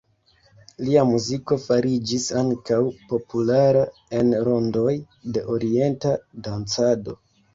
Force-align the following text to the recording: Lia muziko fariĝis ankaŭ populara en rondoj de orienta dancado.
Lia 0.85 1.01
muziko 1.09 1.57
fariĝis 1.65 2.23
ankaŭ 2.39 2.79
populara 3.11 3.83
en 4.21 4.33
rondoj 4.47 4.97
de 5.37 5.45
orienta 5.59 6.17
dancado. 6.49 7.15